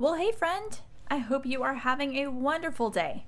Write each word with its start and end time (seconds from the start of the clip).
Well, 0.00 0.14
hey, 0.14 0.30
friend. 0.30 0.78
I 1.10 1.18
hope 1.18 1.44
you 1.44 1.64
are 1.64 1.74
having 1.74 2.14
a 2.14 2.30
wonderful 2.30 2.88
day. 2.88 3.24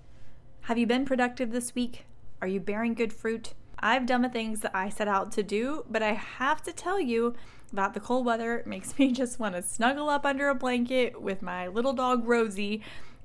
Have 0.62 0.78
you 0.78 0.86
been 0.86 1.04
productive 1.04 1.50
this 1.50 1.74
week? 1.74 2.04
Are 2.40 2.46
you 2.46 2.60
bearing 2.60 2.94
good 2.94 3.12
fruit? 3.12 3.54
I've 3.80 4.06
done 4.06 4.22
the 4.22 4.28
things 4.28 4.60
that 4.60 4.70
I 4.72 4.88
set 4.88 5.08
out 5.08 5.32
to 5.32 5.42
do, 5.42 5.84
but 5.90 6.00
I 6.00 6.12
have 6.12 6.62
to 6.62 6.72
tell 6.72 7.00
you 7.00 7.34
that 7.72 7.92
the 7.92 7.98
cold 7.98 8.24
weather 8.24 8.62
makes 8.66 8.96
me 9.00 9.10
just 9.10 9.40
want 9.40 9.56
to 9.56 9.62
snuggle 9.62 10.08
up 10.08 10.24
under 10.24 10.48
a 10.48 10.54
blanket 10.54 11.20
with 11.20 11.42
my 11.42 11.66
little 11.66 11.92
dog 11.92 12.24
Rosie 12.28 12.82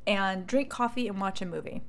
and 0.08 0.48
drink 0.48 0.72
coffee 0.72 1.08
and 1.08 1.22
watch 1.22 1.40
a 1.40 1.46
movie. 1.46 1.84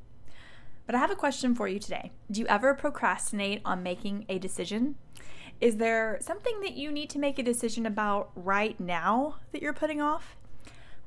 But 0.85 0.95
I 0.95 0.99
have 0.99 1.11
a 1.11 1.17
question 1.17 1.55
for 1.55 1.67
you 1.69 1.79
today. 1.79 2.13
Do 2.31 2.41
you 2.41 2.47
ever 2.49 2.75
procrastinate 2.75 3.63
on 3.65 3.83
making 3.83 4.27
a 4.29 4.39
decision? 4.39 4.97
Is 5.63 5.79
there 5.79 6.19
something 6.21 6.61
that 6.61 6.75
you 6.75 6.93
need 6.93 7.09
to 7.09 7.19
make 7.19 7.39
a 7.39 7.43
decision 7.43 7.87
about 7.87 8.31
right 8.37 8.79
now 8.79 9.37
that 9.53 9.63
you're 9.63 9.73
putting 9.73 10.03
off? 10.03 10.37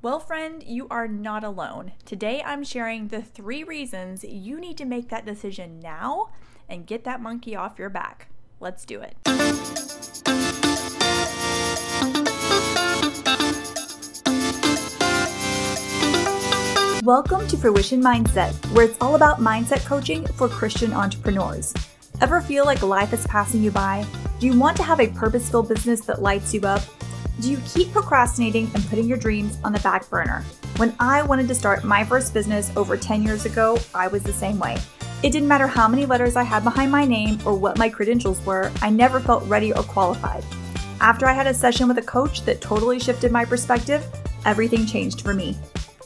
Well, 0.02 0.22
friend, 0.22 0.64
you 0.66 0.88
are 0.90 1.10
not 1.10 1.44
alone. 1.44 1.92
Today 2.06 2.42
I'm 2.46 2.64
sharing 2.64 3.10
the 3.10 3.22
three 3.22 3.66
reasons 3.66 4.24
you 4.24 4.58
need 4.58 4.78
to 4.78 4.86
make 4.86 5.10
that 5.10 5.26
decision 5.26 5.82
now 5.82 6.30
and 6.70 6.88
get 6.88 7.04
that 7.04 7.20
monkey 7.20 7.54
off 7.54 7.78
your 7.78 7.90
back. 7.90 8.30
Let's 8.62 8.86
do 8.86 9.02
it. 9.02 9.18
Welcome 17.04 17.46
to 17.50 17.58
Fruition 17.58 18.02
Mindset, 18.02 18.54
where 18.72 18.86
it's 18.86 18.98
all 19.02 19.16
about 19.16 19.40
mindset 19.40 19.86
coaching 19.86 20.26
for 20.26 20.48
Christian 20.48 20.94
entrepreneurs. 20.94 21.74
Ever 22.22 22.40
feel 22.40 22.64
like 22.64 22.82
life 22.84 23.12
is 23.12 23.28
passing 23.28 23.62
you 23.62 23.72
by? 23.72 24.06
Do 24.40 24.46
you 24.46 24.58
want 24.58 24.78
to 24.78 24.84
have 24.84 25.02
a 25.02 25.10
purpose 25.10 25.50
filled 25.50 25.68
business 25.68 26.00
that 26.06 26.22
lights 26.22 26.54
you 26.54 26.62
up? 26.62 26.84
Do 27.40 27.50
you 27.50 27.60
keep 27.66 27.92
procrastinating 27.92 28.70
and 28.74 28.86
putting 28.90 29.08
your 29.08 29.18
dreams 29.18 29.58
on 29.64 29.72
the 29.72 29.80
back 29.80 30.10
burner? 30.10 30.44
When 30.78 30.94
I 31.00 31.22
wanted 31.22 31.48
to 31.48 31.56
start 31.56 31.84
my 31.84 32.04
first 32.04 32.34
business 32.34 32.72
over 32.76 32.98
10 32.98 33.24
years 33.24 33.46
ago, 33.46 33.78
I 33.94 34.08
was 34.08 34.24
the 34.24 34.34
same 34.34 34.60
way. 34.60 34.78
It 35.22 35.32
didn't 35.32 35.48
matter 35.48 35.68
how 35.68 35.88
many 35.88 36.06
letters 36.06 36.36
I 36.36 36.44
had 36.44 36.64
behind 36.64 36.92
my 36.92 37.06
name 37.06 37.40
or 37.46 37.54
what 37.54 37.78
my 37.78 37.90
credentials 37.90 38.46
were, 38.46 38.72
I 38.82 38.90
never 38.90 39.20
felt 39.20 39.48
ready 39.48 39.74
or 39.74 39.84
qualified. 39.84 40.46
After 41.02 41.28
I 41.28 41.34
had 41.34 41.48
a 41.48 41.54
session 41.54 41.88
with 41.88 41.98
a 41.98 42.02
coach 42.02 42.44
that 42.44 42.62
totally 42.62 43.00
shifted 43.00 43.32
my 43.32 43.46
perspective, 43.46 44.06
everything 44.46 44.86
changed 44.86 45.22
for 45.22 45.34
me. 45.34 45.58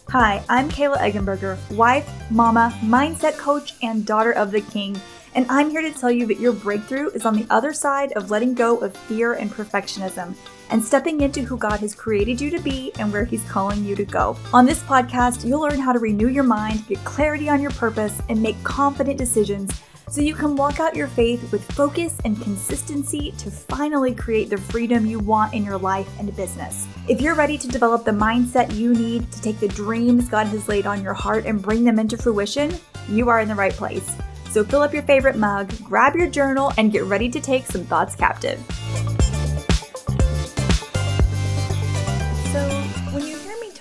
Hi, 0.10 0.44
I'm 0.50 0.70
Kayla 0.70 0.98
Eggenberger, 0.98 1.58
wife, 1.72 2.08
mama, 2.30 2.78
mindset 2.84 3.38
coach, 3.38 3.74
and 3.82 4.06
daughter 4.06 4.32
of 4.32 4.52
the 4.52 4.62
king. 4.62 5.00
And 5.34 5.48
I'm 5.50 5.72
here 5.72 5.82
to 5.82 5.92
tell 5.92 6.12
you 6.12 6.28
that 6.28 6.40
your 6.40 6.54
breakthrough 6.54 7.10
is 7.10 7.26
on 7.26 7.34
the 7.36 7.48
other 7.50 7.74
side 7.74 8.12
of 8.14 8.30
letting 8.30 8.54
go 8.54 8.78
of 8.78 8.96
fear 8.96 9.34
and 9.34 9.50
perfectionism 9.50 10.36
and 10.74 10.84
stepping 10.84 11.22
into 11.22 11.44
who 11.44 11.56
God 11.56 11.80
has 11.82 11.94
created 11.94 12.42
you 12.42 12.50
to 12.50 12.60
be 12.60 12.92
and 12.98 13.14
where 13.14 13.26
He's 13.26 13.48
calling 13.48 13.86
you 13.86 13.96
to 13.96 14.04
go. 14.04 14.36
On 14.54 14.66
this 14.66 14.82
podcast, 14.82 15.46
you'll 15.46 15.62
learn 15.62 15.80
how 15.80 15.94
to 15.94 16.00
renew 16.00 16.30
your 16.30 16.44
mind, 16.44 16.86
get 16.88 16.98
clarity 17.06 17.48
on 17.48 17.62
your 17.62 17.72
purpose, 17.72 18.20
and 18.28 18.42
make 18.42 18.62
confident 18.64 19.20
decisions 19.20 19.72
so 20.10 20.20
you 20.20 20.34
can 20.34 20.56
walk 20.56 20.80
out 20.80 20.96
your 20.96 21.08
faith 21.08 21.52
with 21.52 21.64
focus 21.74 22.18
and 22.26 22.42
consistency 22.42 23.34
to 23.38 23.52
finally 23.52 24.16
create 24.16 24.50
the 24.50 24.58
freedom 24.58 25.06
you 25.06 25.20
want 25.20 25.54
in 25.54 25.64
your 25.64 25.78
life 25.78 26.10
and 26.20 26.36
business. 26.36 26.88
If 27.08 27.22
you're 27.22 27.36
ready 27.36 27.58
to 27.60 27.68
develop 27.68 28.04
the 28.04 28.12
mindset 28.12 28.76
you 28.76 28.94
need 28.94 29.32
to 29.32 29.42
take 29.42 29.60
the 29.60 29.68
dreams 29.68 30.28
God 30.28 30.48
has 30.48 30.68
laid 30.68 30.88
on 30.88 31.04
your 31.04 31.14
heart 31.14 31.46
and 31.46 31.62
bring 31.62 31.84
them 31.84 32.00
into 32.00 32.18
fruition, 32.18 32.74
you 33.08 33.30
are 33.30 33.40
in 33.42 33.48
the 33.48 33.56
right 33.56 33.74
place. 33.74 34.16
So 34.50 34.64
fill 34.64 34.82
up 34.82 34.94
your 34.94 35.04
favorite 35.04 35.38
mug, 35.38 35.72
grab 35.84 36.16
your 36.16 36.30
journal, 36.30 36.72
and 36.78 36.92
get 36.92 37.04
ready 37.04 37.30
to 37.30 37.40
take 37.40 37.66
some 37.68 37.84
thoughts 37.86 38.16
captive. 38.16 38.60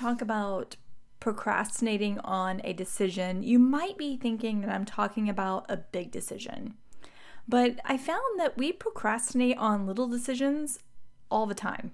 Talk 0.03 0.21
about 0.21 0.77
procrastinating 1.21 2.19
on 2.21 2.61
a 2.65 2.73
decision, 2.73 3.43
you 3.45 3.59
might 3.59 3.97
be 3.97 4.17
thinking 4.17 4.61
that 4.61 4.71
I'm 4.71 4.85
talking 4.85 5.29
about 5.29 5.65
a 5.69 5.77
big 5.77 6.11
decision. 6.11 6.75
But 7.49 7.79
I 7.85 7.97
found 7.97 8.39
that 8.39 8.59
we 8.59 8.73
procrastinate 8.73 9.57
on 9.59 9.87
little 9.87 10.09
decisions 10.09 10.81
all 11.31 11.47
the 11.47 11.55
time. 11.55 11.93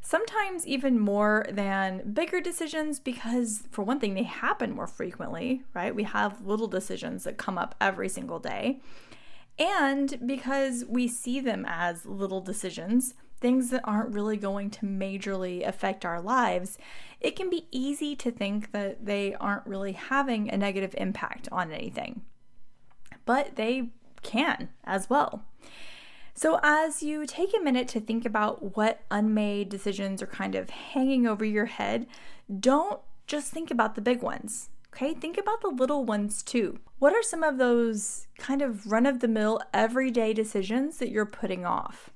Sometimes 0.00 0.66
even 0.66 0.98
more 0.98 1.46
than 1.50 2.12
bigger 2.12 2.40
decisions 2.40 3.00
because, 3.00 3.64
for 3.70 3.82
one 3.82 4.00
thing, 4.00 4.14
they 4.14 4.22
happen 4.22 4.74
more 4.74 4.86
frequently, 4.86 5.62
right? 5.74 5.94
We 5.94 6.04
have 6.04 6.44
little 6.44 6.66
decisions 6.66 7.24
that 7.24 7.38
come 7.38 7.58
up 7.58 7.74
every 7.80 8.08
single 8.08 8.38
day. 8.38 8.80
And 9.58 10.18
because 10.26 10.84
we 10.88 11.08
see 11.08 11.40
them 11.40 11.64
as 11.66 12.04
little 12.04 12.40
decisions, 12.40 13.14
things 13.44 13.68
that 13.68 13.82
aren't 13.84 14.14
really 14.14 14.38
going 14.38 14.70
to 14.70 14.86
majorly 14.86 15.68
affect 15.68 16.02
our 16.06 16.18
lives, 16.18 16.78
it 17.20 17.36
can 17.36 17.50
be 17.50 17.66
easy 17.70 18.16
to 18.16 18.30
think 18.30 18.72
that 18.72 19.04
they 19.04 19.34
aren't 19.34 19.66
really 19.66 19.92
having 19.92 20.48
a 20.48 20.56
negative 20.56 20.94
impact 20.96 21.46
on 21.52 21.70
anything. 21.70 22.22
But 23.26 23.56
they 23.56 23.90
can 24.22 24.70
as 24.84 25.10
well. 25.10 25.44
So, 26.32 26.58
as 26.62 27.02
you 27.02 27.26
take 27.26 27.54
a 27.54 27.62
minute 27.62 27.86
to 27.88 28.00
think 28.00 28.24
about 28.24 28.78
what 28.78 29.02
unmade 29.10 29.68
decisions 29.68 30.22
are 30.22 30.26
kind 30.26 30.54
of 30.54 30.70
hanging 30.70 31.26
over 31.26 31.44
your 31.44 31.66
head, 31.66 32.06
don't 32.60 33.02
just 33.26 33.52
think 33.52 33.70
about 33.70 33.94
the 33.94 34.00
big 34.00 34.22
ones. 34.22 34.70
Okay, 34.94 35.12
think 35.12 35.36
about 35.36 35.60
the 35.60 35.68
little 35.68 36.06
ones 36.06 36.42
too. 36.42 36.78
What 36.98 37.12
are 37.12 37.22
some 37.22 37.42
of 37.42 37.58
those 37.58 38.26
kind 38.38 38.62
of 38.62 38.90
run 38.90 39.04
of 39.04 39.20
the 39.20 39.28
mill, 39.28 39.60
everyday 39.74 40.32
decisions 40.32 40.96
that 40.96 41.10
you're 41.10 41.26
putting 41.26 41.66
off? 41.66 42.08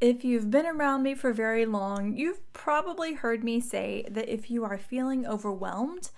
If 0.00 0.24
you've 0.24 0.50
been 0.50 0.66
around 0.66 1.04
me 1.04 1.14
for 1.14 1.32
very 1.32 1.64
long, 1.64 2.14
you've 2.14 2.52
probably 2.52 3.14
heard 3.14 3.42
me 3.42 3.60
say 3.60 4.04
that 4.10 4.28
if 4.28 4.50
you 4.50 4.62
are 4.62 4.76
feeling 4.76 5.26
overwhelmed, 5.26 6.10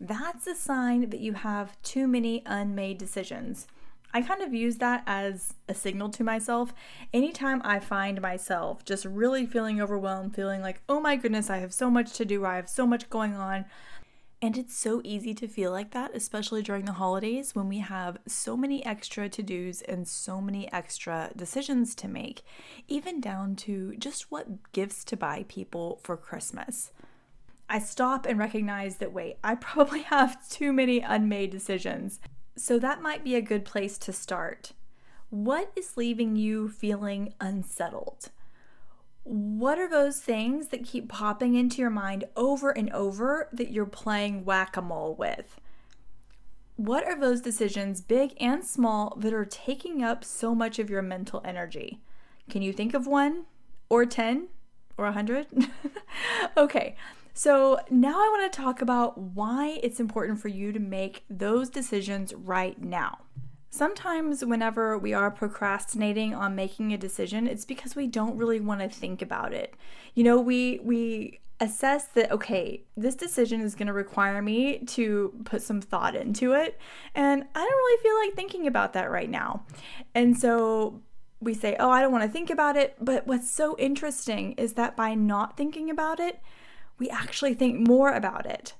that's 0.00 0.46
a 0.46 0.54
sign 0.54 1.10
that 1.10 1.20
you 1.20 1.34
have 1.34 1.80
too 1.82 2.08
many 2.08 2.42
unmade 2.46 2.96
decisions. 2.96 3.66
I 4.14 4.22
kind 4.22 4.40
of 4.40 4.54
use 4.54 4.76
that 4.78 5.02
as 5.06 5.52
a 5.68 5.74
signal 5.74 6.08
to 6.10 6.24
myself. 6.24 6.72
Anytime 7.12 7.60
I 7.62 7.78
find 7.78 8.22
myself 8.22 8.86
just 8.86 9.04
really 9.04 9.44
feeling 9.44 9.82
overwhelmed, 9.82 10.34
feeling 10.34 10.62
like, 10.62 10.80
oh 10.88 11.00
my 11.00 11.16
goodness, 11.16 11.50
I 11.50 11.58
have 11.58 11.74
so 11.74 11.90
much 11.90 12.14
to 12.14 12.24
do, 12.24 12.46
I 12.46 12.56
have 12.56 12.70
so 12.70 12.86
much 12.86 13.10
going 13.10 13.34
on, 13.34 13.66
and 14.42 14.58
it's 14.58 14.76
so 14.76 15.00
easy 15.02 15.32
to 15.34 15.48
feel 15.48 15.70
like 15.70 15.92
that, 15.92 16.14
especially 16.14 16.62
during 16.62 16.84
the 16.84 16.92
holidays 16.92 17.54
when 17.54 17.68
we 17.68 17.78
have 17.78 18.18
so 18.26 18.56
many 18.56 18.84
extra 18.84 19.30
to 19.30 19.42
dos 19.42 19.80
and 19.82 20.06
so 20.06 20.42
many 20.42 20.70
extra 20.72 21.30
decisions 21.34 21.94
to 21.94 22.08
make, 22.08 22.42
even 22.86 23.20
down 23.20 23.56
to 23.56 23.94
just 23.96 24.30
what 24.30 24.72
gifts 24.72 25.04
to 25.04 25.16
buy 25.16 25.46
people 25.48 26.00
for 26.02 26.18
Christmas. 26.18 26.92
I 27.68 27.78
stop 27.78 28.26
and 28.26 28.38
recognize 28.38 28.96
that, 28.96 29.12
wait, 29.12 29.38
I 29.42 29.54
probably 29.56 30.02
have 30.02 30.46
too 30.48 30.72
many 30.72 31.00
unmade 31.00 31.50
decisions. 31.50 32.20
So 32.56 32.78
that 32.78 33.02
might 33.02 33.24
be 33.24 33.34
a 33.34 33.42
good 33.42 33.64
place 33.64 33.96
to 33.98 34.12
start. 34.12 34.72
What 35.30 35.72
is 35.74 35.96
leaving 35.96 36.36
you 36.36 36.68
feeling 36.68 37.34
unsettled? 37.40 38.30
What 39.26 39.76
are 39.76 39.88
those 39.88 40.20
things 40.20 40.68
that 40.68 40.84
keep 40.84 41.08
popping 41.08 41.56
into 41.56 41.78
your 41.78 41.90
mind 41.90 42.24
over 42.36 42.70
and 42.70 42.88
over 42.92 43.48
that 43.52 43.72
you're 43.72 43.84
playing 43.84 44.44
whack 44.44 44.76
a 44.76 44.82
mole 44.82 45.16
with? 45.16 45.60
What 46.76 47.04
are 47.04 47.18
those 47.18 47.40
decisions, 47.40 48.00
big 48.00 48.34
and 48.38 48.64
small, 48.64 49.16
that 49.18 49.32
are 49.32 49.44
taking 49.44 50.00
up 50.00 50.22
so 50.22 50.54
much 50.54 50.78
of 50.78 50.88
your 50.88 51.02
mental 51.02 51.42
energy? 51.44 52.00
Can 52.48 52.62
you 52.62 52.72
think 52.72 52.94
of 52.94 53.08
one, 53.08 53.46
or 53.88 54.06
10, 54.06 54.46
or 54.96 55.06
100? 55.06 55.48
okay, 56.56 56.94
so 57.34 57.80
now 57.90 58.14
I 58.14 58.28
want 58.28 58.52
to 58.52 58.56
talk 58.56 58.80
about 58.80 59.18
why 59.18 59.80
it's 59.82 59.98
important 59.98 60.38
for 60.38 60.48
you 60.48 60.70
to 60.70 60.78
make 60.78 61.24
those 61.28 61.68
decisions 61.68 62.32
right 62.32 62.80
now. 62.80 63.18
Sometimes, 63.70 64.44
whenever 64.44 64.96
we 64.96 65.12
are 65.12 65.30
procrastinating 65.30 66.34
on 66.34 66.54
making 66.54 66.92
a 66.92 66.98
decision, 66.98 67.46
it's 67.46 67.64
because 67.64 67.94
we 67.94 68.06
don't 68.06 68.36
really 68.36 68.60
want 68.60 68.80
to 68.80 68.88
think 68.88 69.20
about 69.20 69.52
it. 69.52 69.74
You 70.14 70.24
know, 70.24 70.40
we 70.40 70.80
we 70.82 71.40
assess 71.60 72.06
that 72.08 72.30
okay, 72.30 72.84
this 72.96 73.14
decision 73.14 73.60
is 73.60 73.74
going 73.74 73.86
to 73.86 73.92
require 73.92 74.42
me 74.42 74.78
to 74.78 75.32
put 75.44 75.62
some 75.62 75.80
thought 75.80 76.14
into 76.14 76.52
it, 76.52 76.78
and 77.14 77.44
I 77.54 77.58
don't 77.58 77.66
really 77.66 78.02
feel 78.02 78.16
like 78.16 78.34
thinking 78.34 78.66
about 78.66 78.92
that 78.94 79.10
right 79.10 79.30
now. 79.30 79.64
And 80.14 80.38
so 80.38 81.02
we 81.40 81.52
say, 81.52 81.76
"Oh, 81.78 81.90
I 81.90 82.00
don't 82.00 82.12
want 82.12 82.24
to 82.24 82.30
think 82.30 82.50
about 82.50 82.76
it." 82.76 82.96
But 83.00 83.26
what's 83.26 83.50
so 83.50 83.76
interesting 83.78 84.52
is 84.52 84.74
that 84.74 84.96
by 84.96 85.14
not 85.14 85.56
thinking 85.56 85.90
about 85.90 86.20
it, 86.20 86.40
we 86.98 87.10
actually 87.10 87.54
think 87.54 87.86
more 87.86 88.12
about 88.12 88.46
it. 88.46 88.74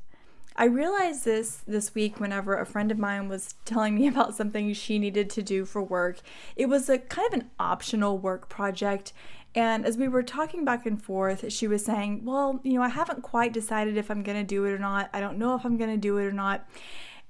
I 0.58 0.64
realized 0.64 1.24
this 1.24 1.62
this 1.66 1.94
week 1.94 2.18
whenever 2.18 2.58
a 2.58 2.66
friend 2.66 2.90
of 2.90 2.98
mine 2.98 3.28
was 3.28 3.54
telling 3.64 3.94
me 3.94 4.08
about 4.08 4.34
something 4.34 4.72
she 4.72 4.98
needed 4.98 5.30
to 5.30 5.42
do 5.42 5.64
for 5.64 5.82
work. 5.82 6.20
It 6.56 6.66
was 6.66 6.88
a 6.88 6.98
kind 6.98 7.32
of 7.32 7.40
an 7.40 7.50
optional 7.60 8.18
work 8.18 8.48
project. 8.48 9.12
And 9.54 9.86
as 9.86 9.96
we 9.96 10.08
were 10.08 10.22
talking 10.22 10.64
back 10.64 10.84
and 10.84 11.02
forth, 11.02 11.50
she 11.52 11.66
was 11.66 11.84
saying, 11.84 12.24
Well, 12.24 12.60
you 12.62 12.74
know, 12.74 12.82
I 12.82 12.88
haven't 12.88 13.22
quite 13.22 13.52
decided 13.52 13.96
if 13.96 14.10
I'm 14.10 14.22
going 14.22 14.38
to 14.38 14.44
do 14.44 14.64
it 14.64 14.72
or 14.72 14.78
not. 14.78 15.10
I 15.12 15.20
don't 15.20 15.38
know 15.38 15.54
if 15.54 15.64
I'm 15.64 15.76
going 15.76 15.90
to 15.90 15.96
do 15.96 16.18
it 16.18 16.24
or 16.24 16.32
not. 16.32 16.68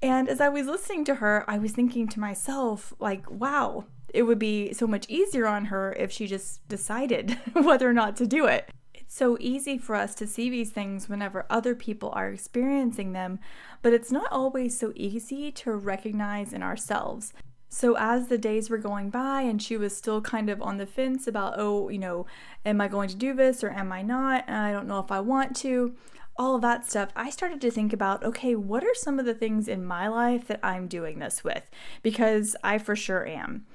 And 0.03 0.29
as 0.29 0.41
I 0.41 0.49
was 0.49 0.67
listening 0.67 1.05
to 1.07 1.17
her, 1.17 1.45
I 1.49 1.59
was 1.59 1.73
thinking 1.73 2.07
to 2.09 2.21
myself, 2.21 2.93
like, 2.99 3.31
wow, 3.31 3.87
it 4.13 4.25
would 4.25 4.39
be 4.39 4.73
so 4.73 4.87
much 4.87 5.07
easier 5.09 5.47
on 5.47 5.67
her 5.67 5.95
if 5.99 6.13
she 6.13 6.27
just 6.27 6.67
decided 6.69 7.31
whether 7.53 7.89
or 7.89 7.93
not 7.93 8.17
to 8.17 8.27
do 8.27 8.47
it 8.47 8.71
so 9.07 9.37
easy 9.41 9.79
for 9.79 9.95
us 9.95 10.15
to 10.17 10.27
see 10.27 10.51
these 10.51 10.71
things 10.71 11.09
whenever 11.09 11.47
other 11.49 11.75
people 11.75 12.11
are 12.15 12.29
experiencing 12.29 13.13
them, 13.13 13.39
but 13.83 13.93
it's 13.93 14.13
not 14.13 14.31
always 14.31 14.79
so 14.79 14.93
easy 14.95 15.51
to 15.53 15.73
recognize 15.73 16.53
in 16.53 16.63
ourselves. 16.63 17.33
So, 17.69 17.97
as 17.99 18.29
the 18.29 18.39
days 18.39 18.71
were 18.71 18.79
going 18.79 19.11
by, 19.11 19.43
and 19.43 19.61
she 19.61 19.77
was 19.77 19.97
still 19.97 20.21
kind 20.21 20.49
of 20.49 20.63
on 20.63 20.79
the 20.79 20.87
fence 20.87 21.27
about, 21.27 21.55
oh, 21.57 21.89
you 21.89 21.99
know, 21.99 22.27
am 22.65 22.81
I 22.81 22.89
going 22.89 23.09
to 23.09 23.17
do 23.17 23.35
this 23.35 23.63
or 23.63 23.71
am 23.71 23.93
I 23.93 24.03
not? 24.03 24.45
And 24.47 24.57
I 24.57 24.73
don't 24.73 24.87
know 24.87 25.01
if 25.01 25.11
I 25.11 25.21
want 25.21 25.57
to, 25.57 25.95
all 26.37 26.55
of 26.55 26.63
that 26.63 26.87
stuff. 26.87 27.11
I 27.17 27.31
started 27.31 27.61
to 27.63 27.71
think 27.71 27.93
about, 27.93 28.25
okay, 28.25 28.55
what 28.55 28.85
are 28.85 28.95
some 28.95 29.19
of 29.19 29.27
the 29.27 29.35
things 29.35 29.69
in 29.69 29.85
my 29.85 30.09
life 30.09 30.47
that 30.47 30.61
I'm 30.63 30.87
doing 30.87 31.19
this 31.19 31.43
with? 31.43 31.69
Because 32.03 32.57
I 32.63 32.79
for 32.79 32.95
sure 32.95 33.27
am. 33.27 33.67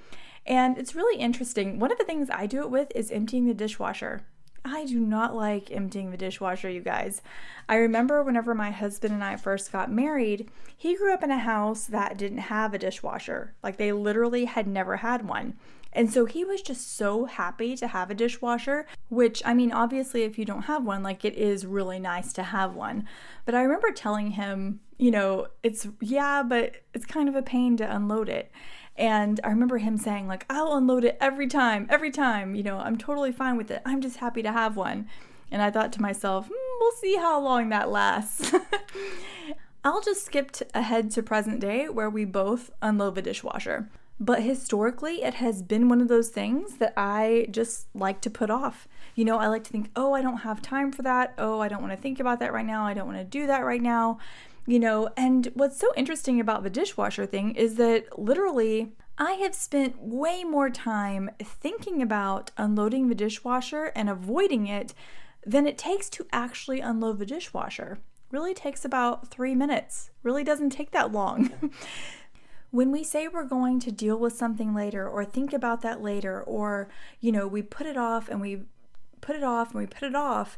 And 0.46 0.78
it's 0.78 0.96
really 0.96 1.20
interesting. 1.20 1.78
One 1.78 1.92
of 1.92 1.98
the 1.98 2.06
things 2.06 2.30
I 2.32 2.46
do 2.48 2.62
it 2.62 2.72
with 2.72 2.92
is 2.96 3.12
emptying 3.12 3.46
the 3.46 3.54
dishwasher. 3.54 4.26
I 4.64 4.86
do 4.86 5.00
not 5.00 5.36
like 5.36 5.72
emptying 5.72 6.12
the 6.12 6.18
dishwasher, 6.18 6.70
you 6.70 6.82
guys. 6.82 7.22
I 7.68 7.78
remember 7.78 8.22
whenever 8.22 8.54
my 8.54 8.72
husband 8.72 9.14
and 9.14 9.24
I 9.24 9.36
first 9.36 9.72
got 9.72 9.92
married, 9.92 10.50
he 10.78 10.96
grew 10.96 11.14
up 11.14 11.24
in 11.24 11.32
a 11.32 11.40
house 11.40 11.86
that 11.86 12.18
didn't 12.18 12.40
have 12.40 12.74
a 12.74 12.78
dishwasher. 12.78 13.54
Like 13.64 13.78
they 13.78 13.92
literally 13.92 14.46
had 14.46 14.68
never 14.68 14.98
had 14.98 15.28
one. 15.28 15.56
And 15.94 16.12
so 16.12 16.26
he 16.26 16.46
was 16.46 16.62
just 16.62 16.96
so 16.96 17.26
happy 17.26 17.76
to 17.76 17.88
have 17.88 18.10
a 18.10 18.16
dishwasher, 18.16 18.86
which 19.10 19.42
I 19.46 19.54
mean, 19.54 19.72
obviously, 19.72 20.24
if 20.24 20.38
you 20.40 20.46
don't 20.46 20.64
have 20.64 20.86
one, 20.86 21.04
like 21.04 21.26
it 21.26 21.36
is 21.36 21.66
really 21.66 22.00
nice 22.00 22.32
to 22.34 22.44
have 22.44 22.76
one. 22.76 23.08
But 23.46 23.56
I 23.56 23.64
remember 23.64 23.92
telling 23.92 24.32
him, 24.32 24.80
you 24.98 25.12
know, 25.12 25.48
it's 25.64 25.88
yeah, 26.00 26.44
but 26.44 26.76
it's 26.94 27.06
kind 27.06 27.28
of 27.28 27.36
a 27.36 27.42
pain 27.42 27.76
to 27.78 27.96
unload 27.96 28.30
it. 28.30 28.52
And 28.98 29.40
I 29.44 29.50
remember 29.50 29.78
him 29.78 29.98
saying, 29.98 30.28
like, 30.28 30.46
I'll 30.50 30.74
unload 30.74 31.04
it 31.04 31.18
every 31.20 31.48
time, 31.48 31.88
every 31.90 32.12
time. 32.12 32.56
You 32.56 32.64
know, 32.64 32.78
I'm 32.78 32.98
totally 32.98 33.32
fine 33.32 33.58
with 33.58 33.72
it. 33.72 33.82
I'm 33.86 34.02
just 34.02 34.18
happy 34.18 34.42
to 34.44 34.52
have 34.52 34.76
one. 34.76 35.08
And 35.52 35.62
I 35.62 35.72
thought 35.72 35.92
to 35.94 36.02
myself, 36.02 36.48
mm, 36.48 36.80
we'll 36.80 36.92
see 36.94 37.16
how 37.16 37.40
long 37.40 37.70
that 37.70 37.90
lasts. 37.90 38.54
I'll 39.84 40.02
just 40.02 40.26
skip 40.26 40.56
ahead 40.74 41.10
to 41.12 41.24
present 41.24 41.60
day 41.60 41.90
where 41.90 42.10
we 42.10 42.26
both 42.26 42.70
unload 42.82 43.16
the 43.16 43.22
dishwasher. 43.22 43.90
But 44.20 44.44
historically, 44.44 45.24
it 45.24 45.36
has 45.36 45.64
been 45.64 45.90
one 45.90 46.00
of 46.00 46.08
those 46.08 46.30
things 46.30 46.76
that 46.76 46.94
I 46.96 47.48
just 47.50 47.88
like 47.96 48.22
to 48.22 48.30
put 48.30 48.52
off. 48.52 48.88
You 49.16 49.26
know, 49.26 49.40
I 49.40 49.48
like 49.48 49.64
to 49.64 49.72
think, 49.72 49.90
oh, 49.96 50.14
I 50.14 50.22
don't 50.22 50.38
have 50.38 50.62
time 50.62 50.92
for 50.92 51.02
that. 51.02 51.34
Oh, 51.40 51.60
I 51.60 51.68
don't 51.68 51.82
want 51.82 51.94
to 51.94 51.98
think 51.98 52.20
about 52.20 52.40
that 52.40 52.54
right 52.54 52.66
now. 52.66 52.86
I 52.86 52.94
don't 52.94 53.08
want 53.08 53.18
to 53.18 53.24
do 53.24 53.48
that 53.48 53.66
right 53.66 53.82
now 53.82 54.20
you 54.68 54.80
know, 54.80 55.10
and 55.18 55.52
what's 55.54 55.80
so 55.80 55.92
interesting 55.96 56.40
about 56.40 56.64
the 56.64 56.70
dishwasher 56.70 57.26
thing 57.26 57.56
is 57.56 57.76
that 57.76 58.18
literally 58.18 58.94
I 59.18 59.34
have 59.34 59.56
spent 59.56 60.02
way 60.02 60.44
more 60.44 60.70
time 60.70 61.30
thinking 61.40 62.02
about 62.02 62.52
unloading 62.58 63.08
the 63.08 63.16
dishwasher 63.16 63.92
and 63.96 64.10
avoiding 64.10 64.68
it 64.68 64.94
than 65.46 65.68
it 65.68 65.78
takes 65.78 66.10
to 66.12 66.28
actually 66.32 66.80
unload 66.80 67.20
the 67.20 67.26
dishwasher. 67.26 68.00
Really 68.32 68.54
takes 68.54 68.86
about 68.86 69.28
three 69.28 69.56
minutes, 69.56 70.12
really 70.24 70.44
doesn't 70.44 70.70
take 70.70 70.92
that 70.92 71.12
long. 71.12 71.52
when 72.72 72.92
we 72.92 73.04
say 73.04 73.28
we're 73.28 73.44
going 73.44 73.80
to 73.82 73.92
deal 73.92 74.18
with 74.18 74.34
something 74.34 74.74
later 74.74 75.08
or 75.08 75.26
think 75.26 75.54
about 75.54 75.82
that 75.82 76.02
later, 76.02 76.42
or, 76.42 76.90
you 77.20 77.32
know, 77.32 77.46
we 77.48 77.62
put 77.62 77.86
it 77.86 77.98
off 77.98 78.30
and 78.30 78.40
we 78.40 78.62
put 79.20 79.36
it 79.36 79.44
off 79.44 79.72
and 79.72 79.82
we 79.82 79.86
put 79.86 80.04
it 80.04 80.16
off, 80.16 80.58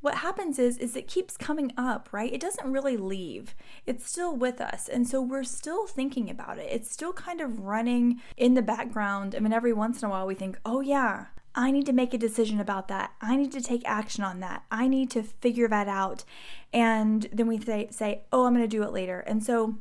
what 0.00 0.16
happens 0.16 0.58
is 0.58 0.78
is 0.78 0.96
it 0.96 1.08
keeps 1.08 1.36
coming 1.36 1.72
up, 1.76 2.08
right? 2.12 2.32
It 2.32 2.40
doesn't 2.40 2.72
really 2.72 2.96
leave. 2.96 3.54
It's 3.86 4.08
still 4.08 4.34
with 4.34 4.60
us. 4.60 4.88
And 4.88 5.06
so 5.06 5.20
we're 5.20 5.44
still 5.44 5.86
thinking 5.86 6.30
about 6.30 6.58
it. 6.58 6.68
It's 6.70 6.90
still 6.90 7.12
kind 7.12 7.40
of 7.40 7.60
running 7.60 8.20
in 8.36 8.54
the 8.54 8.62
background. 8.62 9.34
I 9.34 9.40
mean 9.40 9.52
every 9.52 9.72
once 9.72 10.02
in 10.02 10.08
a 10.08 10.10
while 10.10 10.26
we 10.26 10.34
think, 10.34 10.58
"Oh 10.64 10.80
yeah, 10.80 11.26
I 11.54 11.70
need 11.70 11.86
to 11.86 11.92
make 11.92 12.14
a 12.14 12.18
decision 12.18 12.60
about 12.60 12.88
that. 12.88 13.12
I 13.20 13.36
need 13.36 13.52
to 13.52 13.60
take 13.60 13.82
action 13.84 14.24
on 14.24 14.40
that. 14.40 14.64
I 14.70 14.88
need 14.88 15.10
to 15.10 15.22
figure 15.22 15.68
that 15.68 15.88
out." 15.88 16.24
And 16.72 17.28
then 17.32 17.46
we 17.46 17.60
say 17.60 17.88
say, 17.90 18.24
"Oh, 18.32 18.46
I'm 18.46 18.54
going 18.54 18.64
to 18.64 18.68
do 18.68 18.82
it 18.82 18.92
later." 18.92 19.20
And 19.20 19.44
so 19.44 19.76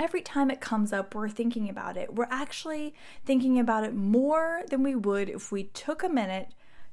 every 0.00 0.22
time 0.22 0.50
it 0.50 0.60
comes 0.60 0.92
up, 0.92 1.14
we're 1.14 1.28
thinking 1.28 1.68
about 1.68 1.96
it. 1.96 2.14
We're 2.14 2.28
actually 2.30 2.94
thinking 3.24 3.58
about 3.58 3.84
it 3.84 3.94
more 3.94 4.62
than 4.70 4.82
we 4.82 4.94
would 4.94 5.28
if 5.28 5.52
we 5.52 5.64
took 5.64 6.02
a 6.02 6.08
minute 6.08 6.48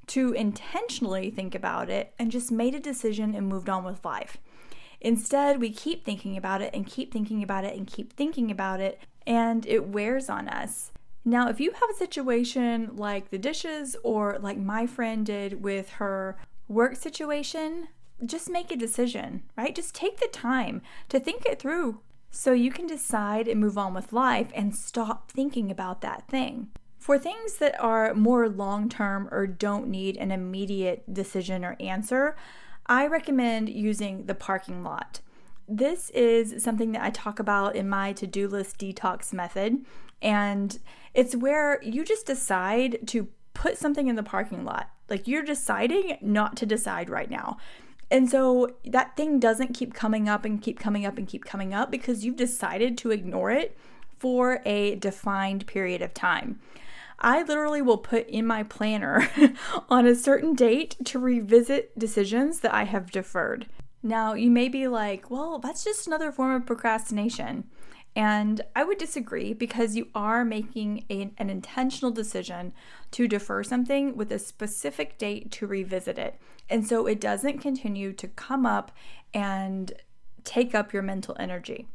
to 0.07 0.33
intentionally 0.33 1.29
think 1.29 1.55
about 1.55 1.89
it 1.89 2.13
and 2.19 2.31
just 2.31 2.51
made 2.51 2.75
a 2.75 2.79
decision 2.79 3.35
and 3.35 3.47
moved 3.47 3.69
on 3.69 3.83
with 3.83 4.03
life. 4.03 4.37
Instead, 4.99 5.59
we 5.59 5.71
keep 5.71 6.05
thinking 6.05 6.37
about 6.37 6.61
it 6.61 6.73
and 6.73 6.85
keep 6.85 7.11
thinking 7.11 7.41
about 7.41 7.63
it 7.63 7.75
and 7.75 7.87
keep 7.87 8.13
thinking 8.13 8.51
about 8.51 8.79
it, 8.79 8.99
and 9.25 9.65
it 9.65 9.87
wears 9.87 10.29
on 10.29 10.47
us. 10.47 10.91
Now, 11.25 11.49
if 11.49 11.59
you 11.59 11.71
have 11.71 11.89
a 11.89 11.97
situation 11.97 12.91
like 12.95 13.29
the 13.29 13.37
dishes 13.37 13.95
or 14.03 14.37
like 14.39 14.57
my 14.57 14.85
friend 14.87 15.25
did 15.25 15.63
with 15.63 15.89
her 15.91 16.37
work 16.67 16.95
situation, 16.95 17.87
just 18.25 18.49
make 18.49 18.71
a 18.71 18.75
decision, 18.75 19.43
right? 19.57 19.75
Just 19.75 19.95
take 19.95 20.19
the 20.19 20.27
time 20.27 20.81
to 21.09 21.19
think 21.19 21.45
it 21.45 21.59
through 21.59 21.99
so 22.29 22.53
you 22.53 22.71
can 22.71 22.87
decide 22.87 23.47
and 23.47 23.59
move 23.59 23.77
on 23.77 23.93
with 23.93 24.13
life 24.13 24.51
and 24.55 24.75
stop 24.75 25.31
thinking 25.31 25.69
about 25.69 26.01
that 26.01 26.27
thing. 26.27 26.69
For 27.01 27.17
things 27.17 27.55
that 27.55 27.81
are 27.81 28.13
more 28.13 28.47
long 28.47 28.87
term 28.87 29.27
or 29.31 29.47
don't 29.47 29.87
need 29.87 30.17
an 30.17 30.29
immediate 30.29 31.11
decision 31.11 31.65
or 31.65 31.75
answer, 31.79 32.35
I 32.85 33.07
recommend 33.07 33.69
using 33.69 34.27
the 34.27 34.35
parking 34.35 34.83
lot. 34.83 35.19
This 35.67 36.11
is 36.11 36.63
something 36.63 36.91
that 36.91 37.01
I 37.01 37.09
talk 37.09 37.39
about 37.39 37.75
in 37.75 37.89
my 37.89 38.13
to 38.13 38.27
do 38.27 38.47
list 38.47 38.77
detox 38.77 39.33
method, 39.33 39.83
and 40.21 40.77
it's 41.15 41.35
where 41.35 41.81
you 41.81 42.05
just 42.05 42.27
decide 42.27 42.99
to 43.07 43.29
put 43.55 43.79
something 43.79 44.07
in 44.07 44.15
the 44.15 44.21
parking 44.21 44.63
lot. 44.63 44.91
Like 45.09 45.27
you're 45.27 45.41
deciding 45.41 46.19
not 46.21 46.55
to 46.57 46.67
decide 46.67 47.09
right 47.09 47.31
now. 47.31 47.57
And 48.11 48.29
so 48.29 48.75
that 48.85 49.17
thing 49.17 49.39
doesn't 49.39 49.73
keep 49.73 49.95
coming 49.95 50.29
up 50.29 50.45
and 50.45 50.61
keep 50.61 50.77
coming 50.77 51.07
up 51.07 51.17
and 51.17 51.27
keep 51.27 51.45
coming 51.45 51.73
up 51.73 51.89
because 51.89 52.23
you've 52.23 52.35
decided 52.35 52.95
to 52.99 53.09
ignore 53.09 53.49
it 53.49 53.75
for 54.19 54.61
a 54.65 54.93
defined 54.97 55.65
period 55.65 56.03
of 56.03 56.13
time. 56.13 56.59
I 57.21 57.43
literally 57.43 57.81
will 57.81 57.99
put 57.99 58.27
in 58.27 58.47
my 58.47 58.63
planner 58.63 59.29
on 59.89 60.07
a 60.07 60.15
certain 60.15 60.55
date 60.55 60.95
to 61.05 61.19
revisit 61.19 61.97
decisions 61.97 62.59
that 62.61 62.73
I 62.73 62.83
have 62.85 63.11
deferred. 63.11 63.67
Now, 64.03 64.33
you 64.33 64.49
may 64.49 64.67
be 64.67 64.87
like, 64.87 65.29
well, 65.29 65.59
that's 65.59 65.83
just 65.83 66.07
another 66.07 66.31
form 66.31 66.55
of 66.55 66.65
procrastination. 66.65 67.65
And 68.15 68.61
I 68.75 68.83
would 68.83 68.97
disagree 68.97 69.53
because 69.53 69.95
you 69.95 70.07
are 70.15 70.43
making 70.43 71.05
a, 71.09 71.31
an 71.37 71.49
intentional 71.49 72.11
decision 72.11 72.73
to 73.11 73.27
defer 73.27 73.63
something 73.63 74.17
with 74.17 74.31
a 74.31 74.39
specific 74.39 75.17
date 75.17 75.51
to 75.51 75.67
revisit 75.67 76.17
it. 76.17 76.39
And 76.69 76.85
so 76.85 77.05
it 77.05 77.21
doesn't 77.21 77.59
continue 77.59 78.11
to 78.13 78.27
come 78.27 78.65
up 78.65 78.91
and 79.33 79.93
take 80.43 80.73
up 80.73 80.91
your 80.91 81.03
mental 81.03 81.37
energy. 81.39 81.87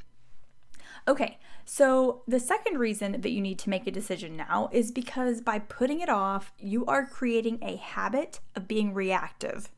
Okay, 1.09 1.39
so 1.65 2.23
the 2.27 2.41
second 2.41 2.79
reason 2.79 3.21
that 3.21 3.31
you 3.31 3.41
need 3.41 3.61
to 3.61 3.71
make 3.71 3.87
a 3.87 3.93
decision 3.93 4.37
now 4.37 4.69
is 4.73 4.91
because 4.91 5.41
by 5.41 5.61
putting 5.61 6.01
it 6.01 6.09
off, 6.09 6.53
you 6.59 6.85
are 6.87 7.07
creating 7.07 7.59
a 7.63 7.77
habit 7.77 8.41
of 8.57 8.67
being 8.67 8.93
reactive. 8.93 9.71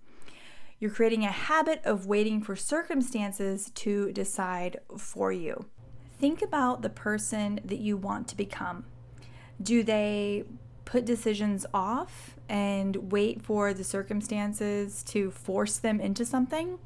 You're 0.81 0.91
creating 0.91 1.25
a 1.25 1.31
habit 1.31 1.83
of 1.85 2.07
waiting 2.07 2.41
for 2.41 2.57
circumstances 2.57 3.71
to 3.75 4.13
decide 4.13 4.79
for 4.97 5.33
you. 5.33 5.67
Think 6.19 6.41
about 6.41 6.83
the 6.83 6.89
person 6.89 7.61
that 7.65 7.79
you 7.79 7.97
want 7.97 8.27
to 8.29 8.37
become. 8.37 8.85
Do 9.61 9.83
they 9.83 10.45
put 10.85 11.05
decisions 11.05 11.67
off 11.75 12.37
and 12.49 13.13
wait 13.13 13.43
for 13.43 13.75
the 13.75 13.85
circumstances 13.85 15.03
to 15.05 15.31
force 15.31 15.77
them 15.77 16.01
into 16.01 16.25
something? 16.25 16.79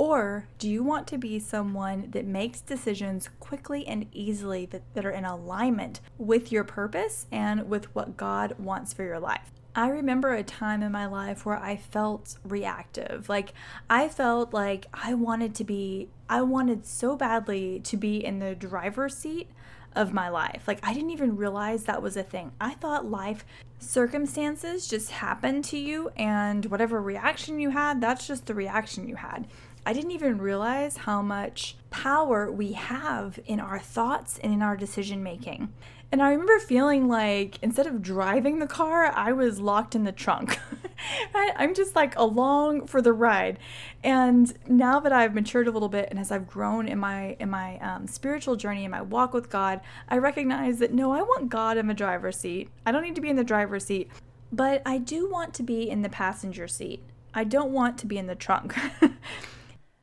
Or 0.00 0.46
do 0.58 0.66
you 0.66 0.82
want 0.82 1.06
to 1.08 1.18
be 1.18 1.38
someone 1.38 2.06
that 2.12 2.24
makes 2.24 2.62
decisions 2.62 3.28
quickly 3.38 3.86
and 3.86 4.06
easily 4.12 4.64
that, 4.64 4.80
that 4.94 5.04
are 5.04 5.10
in 5.10 5.26
alignment 5.26 6.00
with 6.16 6.50
your 6.50 6.64
purpose 6.64 7.26
and 7.30 7.68
with 7.68 7.94
what 7.94 8.16
God 8.16 8.54
wants 8.58 8.94
for 8.94 9.02
your 9.02 9.20
life? 9.20 9.52
I 9.74 9.88
remember 9.88 10.32
a 10.32 10.42
time 10.42 10.82
in 10.82 10.90
my 10.90 11.04
life 11.04 11.44
where 11.44 11.58
I 11.58 11.76
felt 11.76 12.38
reactive. 12.44 13.28
Like, 13.28 13.52
I 13.90 14.08
felt 14.08 14.54
like 14.54 14.86
I 14.94 15.12
wanted 15.12 15.54
to 15.56 15.64
be, 15.64 16.08
I 16.30 16.40
wanted 16.40 16.86
so 16.86 17.14
badly 17.14 17.80
to 17.80 17.98
be 17.98 18.24
in 18.24 18.38
the 18.38 18.54
driver's 18.54 19.14
seat 19.18 19.50
of 19.94 20.14
my 20.14 20.30
life. 20.30 20.62
Like, 20.66 20.80
I 20.82 20.94
didn't 20.94 21.10
even 21.10 21.36
realize 21.36 21.84
that 21.84 22.00
was 22.00 22.16
a 22.16 22.22
thing. 22.22 22.52
I 22.58 22.72
thought 22.74 23.10
life 23.10 23.44
circumstances 23.78 24.86
just 24.86 25.10
happened 25.10 25.64
to 25.64 25.78
you, 25.78 26.10
and 26.16 26.64
whatever 26.66 27.02
reaction 27.02 27.58
you 27.58 27.70
had, 27.70 28.00
that's 28.00 28.26
just 28.26 28.46
the 28.46 28.54
reaction 28.54 29.08
you 29.08 29.16
had. 29.16 29.46
I 29.90 29.92
didn't 29.92 30.12
even 30.12 30.38
realize 30.38 30.98
how 30.98 31.20
much 31.20 31.74
power 31.90 32.48
we 32.48 32.74
have 32.74 33.40
in 33.44 33.58
our 33.58 33.80
thoughts 33.80 34.38
and 34.38 34.52
in 34.52 34.62
our 34.62 34.76
decision 34.76 35.20
making. 35.20 35.72
And 36.12 36.22
I 36.22 36.30
remember 36.30 36.60
feeling 36.60 37.08
like 37.08 37.58
instead 37.60 37.88
of 37.88 38.00
driving 38.00 38.60
the 38.60 38.68
car, 38.68 39.06
I 39.06 39.32
was 39.32 39.58
locked 39.58 39.96
in 39.96 40.04
the 40.04 40.12
trunk. 40.12 40.60
I'm 41.34 41.74
just 41.74 41.96
like 41.96 42.16
along 42.16 42.86
for 42.86 43.02
the 43.02 43.12
ride. 43.12 43.58
And 44.04 44.54
now 44.68 45.00
that 45.00 45.12
I've 45.12 45.34
matured 45.34 45.66
a 45.66 45.72
little 45.72 45.88
bit 45.88 46.06
and 46.08 46.20
as 46.20 46.30
I've 46.30 46.46
grown 46.46 46.86
in 46.86 47.00
my 47.00 47.36
in 47.40 47.50
my 47.50 47.76
um, 47.80 48.06
spiritual 48.06 48.54
journey 48.54 48.84
in 48.84 48.92
my 48.92 49.02
walk 49.02 49.34
with 49.34 49.50
God, 49.50 49.80
I 50.08 50.18
recognize 50.18 50.78
that 50.78 50.94
no, 50.94 51.10
I 51.10 51.22
want 51.22 51.48
God 51.48 51.76
in 51.76 51.88
the 51.88 51.94
driver's 51.94 52.36
seat. 52.36 52.70
I 52.86 52.92
don't 52.92 53.02
need 53.02 53.16
to 53.16 53.20
be 53.20 53.28
in 53.28 53.34
the 53.34 53.42
driver's 53.42 53.86
seat, 53.86 54.08
but 54.52 54.82
I 54.86 54.98
do 54.98 55.28
want 55.28 55.52
to 55.54 55.64
be 55.64 55.90
in 55.90 56.02
the 56.02 56.08
passenger 56.08 56.68
seat 56.68 57.02
I 57.32 57.44
don't 57.44 57.72
want 57.72 57.98
to 57.98 58.06
be 58.06 58.18
in 58.18 58.26
the 58.26 58.34
trunk. 58.34 58.76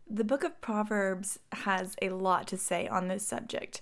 the 0.09 0.23
book 0.23 0.43
of 0.43 0.59
Proverbs 0.61 1.39
has 1.51 1.95
a 2.01 2.09
lot 2.09 2.47
to 2.47 2.57
say 2.57 2.87
on 2.87 3.07
this 3.07 3.25
subject. 3.25 3.81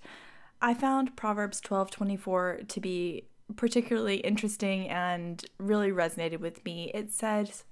I 0.61 0.73
found 0.73 1.15
Proverbs 1.15 1.61
12:24 1.61 2.67
to 2.67 2.79
be 2.79 3.25
particularly 3.55 4.17
interesting 4.17 4.89
and 4.89 5.45
really 5.59 5.91
resonated 5.91 6.39
with 6.39 6.63
me. 6.65 6.91
It 6.93 7.13
says 7.13 7.63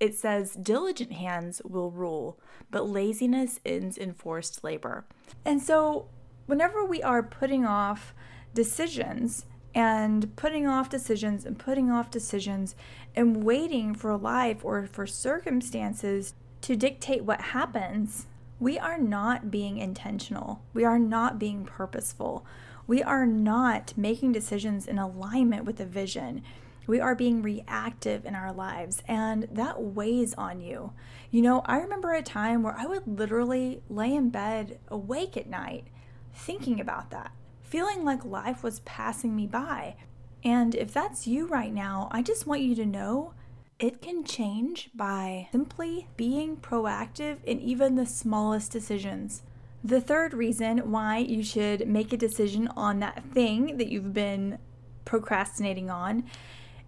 it 0.00 0.14
says 0.14 0.54
diligent 0.54 1.12
hands 1.12 1.62
will 1.64 1.90
rule, 1.90 2.38
but 2.70 2.88
laziness 2.88 3.60
ends 3.64 3.96
in 3.96 4.12
forced 4.12 4.64
labor. 4.64 5.04
And 5.44 5.62
so 5.62 6.08
whenever 6.46 6.84
we 6.84 7.02
are 7.02 7.22
putting 7.22 7.64
off 7.64 8.14
decisions 8.54 9.46
and 9.74 10.34
putting 10.36 10.66
off 10.66 10.88
decisions 10.88 11.44
and 11.44 11.58
putting 11.58 11.90
off 11.90 12.10
decisions 12.10 12.74
and 13.14 13.44
waiting 13.44 13.94
for 13.94 14.16
life 14.16 14.64
or 14.64 14.86
for 14.86 15.06
circumstances 15.06 16.34
to 16.64 16.76
dictate 16.76 17.24
what 17.24 17.42
happens, 17.42 18.26
we 18.58 18.78
are 18.78 18.96
not 18.96 19.50
being 19.50 19.76
intentional. 19.76 20.62
We 20.72 20.82
are 20.82 20.98
not 20.98 21.38
being 21.38 21.66
purposeful. 21.66 22.46
We 22.86 23.02
are 23.02 23.26
not 23.26 23.92
making 23.98 24.32
decisions 24.32 24.86
in 24.86 24.98
alignment 24.98 25.66
with 25.66 25.78
a 25.78 25.84
vision. 25.84 26.42
We 26.86 27.00
are 27.00 27.14
being 27.14 27.42
reactive 27.42 28.24
in 28.24 28.34
our 28.34 28.50
lives, 28.50 29.02
and 29.06 29.46
that 29.52 29.82
weighs 29.82 30.32
on 30.36 30.62
you. 30.62 30.94
You 31.30 31.42
know, 31.42 31.60
I 31.66 31.76
remember 31.76 32.14
a 32.14 32.22
time 32.22 32.62
where 32.62 32.74
I 32.78 32.86
would 32.86 33.06
literally 33.06 33.82
lay 33.90 34.14
in 34.14 34.30
bed 34.30 34.78
awake 34.88 35.36
at 35.36 35.46
night 35.46 35.88
thinking 36.32 36.80
about 36.80 37.10
that, 37.10 37.32
feeling 37.62 38.06
like 38.06 38.24
life 38.24 38.62
was 38.62 38.80
passing 38.80 39.36
me 39.36 39.46
by. 39.46 39.96
And 40.42 40.74
if 40.74 40.94
that's 40.94 41.26
you 41.26 41.46
right 41.46 41.74
now, 41.74 42.08
I 42.10 42.22
just 42.22 42.46
want 42.46 42.62
you 42.62 42.74
to 42.76 42.86
know 42.86 43.34
it 43.78 44.00
can 44.00 44.24
change 44.24 44.90
by 44.94 45.48
simply 45.52 46.08
being 46.16 46.56
proactive 46.56 47.42
in 47.44 47.60
even 47.60 47.96
the 47.96 48.06
smallest 48.06 48.70
decisions. 48.70 49.42
The 49.82 50.00
third 50.00 50.32
reason 50.32 50.90
why 50.90 51.18
you 51.18 51.42
should 51.42 51.86
make 51.88 52.12
a 52.12 52.16
decision 52.16 52.68
on 52.68 53.00
that 53.00 53.24
thing 53.32 53.76
that 53.76 53.88
you've 53.88 54.14
been 54.14 54.58
procrastinating 55.04 55.90
on 55.90 56.24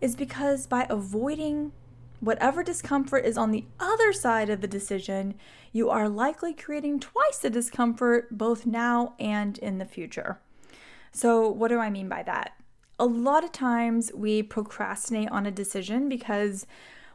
is 0.00 0.16
because 0.16 0.66
by 0.66 0.86
avoiding 0.88 1.72
whatever 2.20 2.62
discomfort 2.62 3.24
is 3.26 3.36
on 3.36 3.50
the 3.50 3.64
other 3.78 4.12
side 4.12 4.48
of 4.48 4.60
the 4.60 4.66
decision, 4.66 5.34
you 5.72 5.90
are 5.90 6.08
likely 6.08 6.54
creating 6.54 7.00
twice 7.00 7.38
the 7.38 7.50
discomfort 7.50 8.38
both 8.38 8.64
now 8.64 9.14
and 9.18 9.58
in 9.58 9.78
the 9.78 9.84
future. 9.84 10.40
So, 11.12 11.48
what 11.48 11.68
do 11.68 11.78
I 11.78 11.90
mean 11.90 12.08
by 12.08 12.22
that? 12.22 12.52
A 12.98 13.06
lot 13.06 13.44
of 13.44 13.52
times 13.52 14.10
we 14.14 14.42
procrastinate 14.42 15.30
on 15.30 15.44
a 15.44 15.50
decision 15.50 16.08
because 16.08 16.66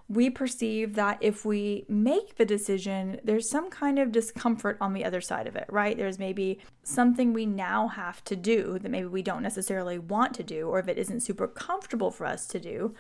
we 0.08 0.30
perceive 0.30 0.96
that 0.96 1.18
if 1.22 1.46
we 1.46 1.86
make 1.88 2.36
the 2.36 2.46
decision, 2.46 3.20
there's 3.24 3.50
some 3.50 3.70
kind 3.70 3.98
of 3.98 4.12
discomfort 4.12 4.78
on 4.82 4.94
the 4.94 5.06
other 5.06 5.22
side 5.22 5.48
of 5.48 5.56
it, 5.56 5.66
right? 5.70 5.98
There's 5.98 6.20
maybe 6.20 6.60
something 6.84 7.32
we 7.32 7.46
now 7.46 7.88
have 7.88 8.24
to 8.26 8.36
do 8.36 8.78
that 8.80 8.92
maybe 8.92 9.08
we 9.08 9.22
don't 9.22 9.42
necessarily 9.42 9.98
want 9.98 10.34
to 10.36 10.44
do, 10.44 10.68
or 10.68 10.80
if 10.80 10.88
it 10.88 10.98
isn't 10.98 11.22
super 11.22 11.48
comfortable 11.48 12.12
for 12.12 12.26
us 12.26 12.46
to 12.48 12.60
do, 12.60 12.94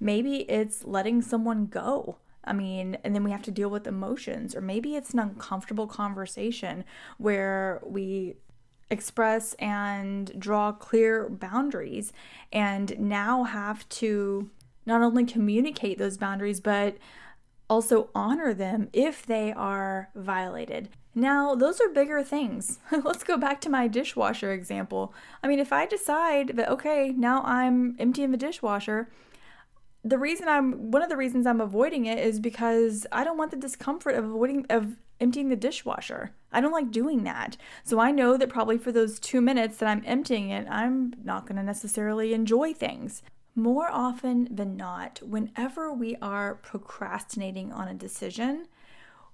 maybe 0.00 0.38
it's 0.50 0.84
letting 0.84 1.22
someone 1.22 1.66
go. 1.66 2.16
I 2.42 2.52
mean, 2.52 2.98
and 3.02 3.14
then 3.14 3.24
we 3.24 3.30
have 3.30 3.42
to 3.42 3.50
deal 3.50 3.70
with 3.70 3.86
emotions, 3.86 4.54
or 4.54 4.60
maybe 4.60 4.96
it's 4.96 5.12
an 5.12 5.20
uncomfortable 5.20 5.86
conversation 5.86 6.84
where 7.18 7.80
we 7.84 8.34
express 8.90 9.54
and 9.54 10.38
draw 10.38 10.72
clear 10.72 11.28
boundaries 11.28 12.12
and 12.52 12.98
now 12.98 13.44
have 13.44 13.88
to 13.88 14.50
not 14.84 15.02
only 15.02 15.24
communicate 15.24 15.98
those 15.98 16.16
boundaries, 16.16 16.60
but 16.60 16.96
also 17.68 18.08
honor 18.14 18.54
them 18.54 18.88
if 18.92 19.26
they 19.26 19.52
are 19.52 20.10
violated. 20.14 20.88
Now, 21.14 21.54
those 21.54 21.80
are 21.80 21.88
bigger 21.88 22.22
things. 22.22 22.78
Let's 22.92 23.24
go 23.24 23.36
back 23.36 23.60
to 23.62 23.70
my 23.70 23.88
dishwasher 23.88 24.52
example. 24.52 25.14
I 25.42 25.48
mean, 25.48 25.58
if 25.58 25.72
I 25.72 25.86
decide 25.86 26.56
that, 26.56 26.68
okay, 26.68 27.10
now 27.16 27.42
I'm 27.42 27.96
emptying 27.98 28.30
the 28.30 28.36
dishwasher, 28.36 29.08
the 30.04 30.18
reason 30.18 30.46
I'm 30.46 30.92
one 30.92 31.02
of 31.02 31.08
the 31.08 31.16
reasons 31.16 31.46
I'm 31.46 31.60
avoiding 31.60 32.06
it 32.06 32.18
is 32.18 32.38
because 32.38 33.06
I 33.10 33.24
don't 33.24 33.38
want 33.38 33.50
the 33.50 33.56
discomfort 33.56 34.14
of 34.14 34.24
avoiding 34.24 34.66
of 34.70 34.96
emptying 35.18 35.48
the 35.48 35.56
dishwasher. 35.56 36.32
I 36.56 36.62
don't 36.62 36.72
like 36.72 36.90
doing 36.90 37.24
that. 37.24 37.58
So 37.84 38.00
I 38.00 38.10
know 38.10 38.38
that 38.38 38.48
probably 38.48 38.78
for 38.78 38.90
those 38.90 39.20
2 39.20 39.42
minutes 39.42 39.76
that 39.76 39.90
I'm 39.90 40.02
emptying 40.06 40.48
it, 40.48 40.66
I'm 40.70 41.12
not 41.22 41.44
going 41.44 41.56
to 41.56 41.62
necessarily 41.62 42.32
enjoy 42.32 42.72
things. 42.72 43.22
More 43.54 43.90
often 43.90 44.48
than 44.50 44.74
not, 44.74 45.20
whenever 45.22 45.92
we 45.92 46.16
are 46.22 46.54
procrastinating 46.54 47.72
on 47.72 47.88
a 47.88 47.94
decision, 47.94 48.68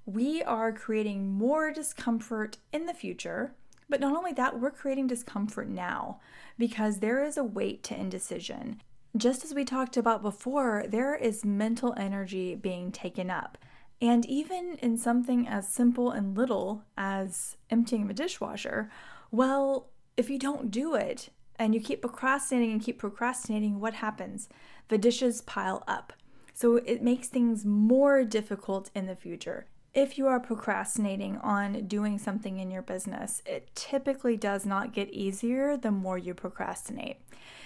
we 0.05 0.43
are 0.43 0.73
creating 0.73 1.33
more 1.33 1.71
discomfort 1.73 2.59
in 2.73 2.87
the 2.87 2.95
future. 2.95 3.55
But 3.89 4.01
not 4.01 4.17
only 4.17 4.33
that, 4.33 4.59
we're 4.59 4.73
creating 4.73 5.07
discomfort 5.07 5.69
now 5.69 6.19
because 6.59 6.99
there 6.99 7.23
is 7.23 7.37
a 7.37 7.45
weight 7.45 7.85
to 7.85 7.95
indecision. 7.97 8.83
Just 9.17 9.45
as 9.45 9.55
we 9.55 9.65
talked 9.65 9.97
about 9.97 10.23
before, 10.23 10.87
there 10.89 11.15
is 11.15 11.45
mental 11.45 11.95
energy 11.97 12.57
being 12.57 12.91
taken 12.91 13.31
up. 13.31 13.59
And 14.03 14.27
even 14.27 14.79
in 14.83 14.99
something 14.99 15.47
as 15.47 15.69
simple 15.69 16.11
and 16.11 16.37
little 16.37 16.83
as 16.99 17.57
emptying 17.71 18.11
a 18.11 18.13
dishwasher, 18.13 18.91
well, 19.31 19.91
if 20.17 20.29
you 20.29 20.39
don't 20.39 20.73
do 20.73 20.95
it, 20.97 21.31
and 21.57 21.75
you 21.75 21.81
keep 21.81 22.01
procrastinating 22.01 22.73
and 22.73 22.83
keep 22.83 22.99
procrastinating, 22.99 23.79
what 23.79 23.95
happens? 23.95 24.49
The 24.89 24.99
dishes 24.99 25.43
pile 25.43 25.85
up. 25.87 26.13
So 26.53 26.77
it 26.77 27.03
makes 27.03 27.29
things 27.29 27.65
more 27.65 28.25
difficult 28.25 28.91
in 28.95 29.07
the 29.07 29.15
future. 29.15 29.67
If 29.95 30.19
you 30.19 30.27
are 30.27 30.41
procrastinating 30.41 31.37
on 31.39 31.87
doing 31.87 32.19
something 32.19 32.59
in 32.59 32.71
your 32.71 32.83
business, 32.83 33.43
it 33.47 33.71
typically 33.77 34.37
does 34.37 34.67
not 34.67 34.93
get 34.93 35.11
easier 35.11 35.77
the 35.77 35.93
more 35.93 36.19
you 36.19 36.35
procrastinate. 36.35 37.19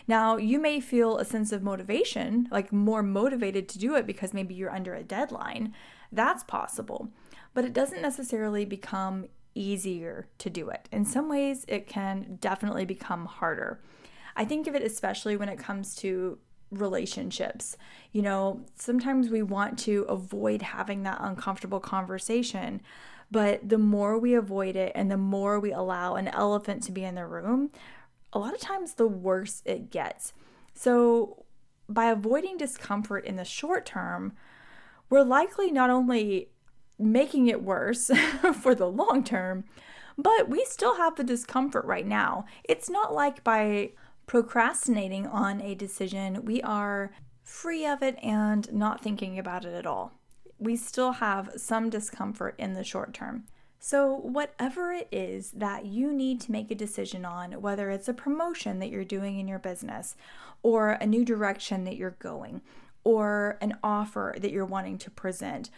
Now, 0.07 0.37
you 0.37 0.61
may 0.61 0.81
feel 0.81 1.17
a 1.17 1.25
sense 1.25 1.51
of 1.53 1.63
motivation, 1.63 2.49
like 2.51 2.73
more 2.73 3.03
motivated 3.03 3.69
to 3.71 3.79
do 3.79 3.95
it 3.95 4.07
because 4.07 4.35
maybe 4.35 4.55
you're 4.55 4.75
under 4.75 4.95
a 4.95 5.03
deadline. 5.03 5.73
That's 6.13 6.45
possible. 6.45 7.09
But 7.55 7.65
it 7.65 7.73
doesn't 7.73 8.03
necessarily 8.03 8.65
become 8.65 9.27
easier 9.55 10.29
to 10.39 10.51
do 10.51 10.69
it. 10.69 10.89
In 10.93 11.05
some 11.05 11.29
ways, 11.29 11.65
it 11.67 11.87
can 11.87 12.39
definitely 12.41 12.85
become 12.85 13.27
harder. 13.27 13.81
I 14.37 14.45
think 14.45 14.67
of 14.67 14.75
it 14.75 14.83
especially 14.83 15.37
when 15.37 15.49
it 15.49 15.59
comes 15.59 15.95
to 15.97 16.39
relationships. 16.71 17.77
You 18.13 18.23
know, 18.23 18.61
sometimes 18.75 19.31
we 19.31 19.43
want 19.43 19.79
to 19.81 20.03
avoid 20.03 20.63
having 20.63 21.03
that 21.05 21.19
uncomfortable 21.21 21.81
conversation, 21.81 22.83
but 23.31 23.69
the 23.69 23.79
more 23.79 24.19
we 24.19 24.35
avoid 24.35 24.77
it 24.77 24.93
and 24.95 25.11
the 25.11 25.17
more 25.17 25.59
we 25.59 25.73
allow 25.73 26.17
an 26.17 26.29
elephant 26.29 26.83
to 26.85 26.93
be 26.93 27.05
in 27.05 27.15
the 27.15 27.27
room, 27.27 27.71
a 28.33 28.39
lot 28.39 28.55
of 28.55 28.61
times 28.61 28.95
the 28.95 29.07
worse 29.07 29.63
it 29.65 29.91
gets. 29.91 30.33
So, 30.75 31.45
by 31.89 32.07
avoiding 32.07 32.59
discomfort 32.59 33.25
in 33.25 33.37
the 33.37 33.45
short 33.45 33.87
term, 33.87 34.33
we're 35.11 35.23
likely 35.23 35.71
not 35.71 35.91
only 35.91 36.49
making 36.99 37.49
it 37.49 37.63
worse 37.63 38.11
for 38.61 38.75
the 38.75 38.89
long 38.89 39.23
term, 39.23 39.65
but 40.19 40.49
we 40.49 40.65
still 40.65 40.97
have 40.97 41.17
the 41.17 41.25
discomfort 41.25 41.85
right 41.85 42.07
now. 42.07 42.47
It's 42.65 42.89
not 42.89 43.15
like 43.15 43.45
by 43.45 43.91
procrastinating 44.27 45.27
on 45.27 45.61
a 45.61 45.75
decision, 45.75 46.45
we 46.45 46.61
are 46.63 47.13
free 47.43 47.87
of 47.87 48.03
it 48.03 48.19
and 48.23 48.73
not 48.73 49.01
thinking 49.01 49.39
about 49.39 49.65
it 49.65 49.75
at 49.75 49.87
all. 49.87 50.13
We 50.59 50.75
still 50.77 51.13
have 51.13 51.53
some 51.57 51.91
discomfort 51.91 52.55
in 52.59 52.75
the 52.75 52.83
short 52.83 53.15
term. 53.15 53.45
So, 53.79 54.17
whatever 54.17 54.91
it 54.91 55.07
is 55.13 55.53
that 55.53 55.87
you 55.87 56.13
need 56.13 56.41
to 56.41 56.51
make 56.51 56.71
a 56.71 56.75
decision 56.75 57.25
on, 57.25 57.61
whether 57.61 57.91
it's 57.91 58.09
a 58.09 58.15
promotion 58.15 58.81
that 58.81 58.89
you're 58.89 59.05
doing 59.05 59.39
in 59.39 59.47
your 59.47 59.59
business, 59.61 60.17
or 60.63 60.93
a 60.93 61.07
new 61.07 61.25
direction 61.25 61.85
that 61.85 61.97
you're 61.97 62.17
going, 62.19 62.63
or 63.07 63.57
an 63.61 63.79
offer 63.85 64.35
that 64.37 64.51
you're 64.51 64.65
wanting 64.65 64.99
to 64.99 65.09
present, 65.13 65.71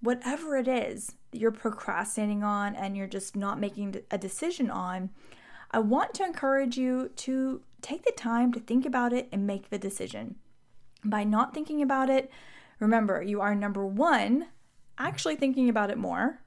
whatever 0.00 0.56
it 0.56 0.68
is 0.68 1.16
that 1.32 1.40
you're 1.40 1.50
procrastinating 1.50 2.44
on 2.44 2.76
and 2.76 2.96
you're 2.96 3.08
just 3.08 3.34
not 3.34 3.58
making 3.58 3.96
a 4.12 4.16
decision 4.16 4.70
on, 4.70 5.10
I 5.72 5.80
want 5.80 6.14
to 6.14 6.24
encourage 6.24 6.76
you 6.76 7.10
to 7.16 7.60
take 7.82 8.04
the 8.04 8.12
time 8.12 8.52
to 8.52 8.60
think 8.60 8.86
about 8.86 9.12
it 9.12 9.28
and 9.32 9.48
make 9.48 9.68
the 9.68 9.78
decision. 9.78 10.36
By 11.04 11.24
not 11.24 11.54
thinking 11.54 11.82
about 11.82 12.08
it, 12.08 12.30
remember, 12.78 13.20
you 13.20 13.40
are 13.40 13.56
number 13.56 13.84
one, 13.84 14.46
actually 14.96 15.34
thinking 15.34 15.68
about 15.68 15.90
it 15.90 15.98
more. 15.98 16.38